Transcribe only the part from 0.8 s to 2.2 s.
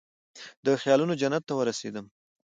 خیالونوجنت ته ورسیدم